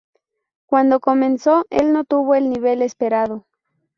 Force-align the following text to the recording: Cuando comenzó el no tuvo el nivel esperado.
Cuando 0.65 0.99
comenzó 0.99 1.67
el 1.69 1.93
no 1.93 2.05
tuvo 2.05 2.33
el 2.33 2.49
nivel 2.49 2.81
esperado. 2.81 3.45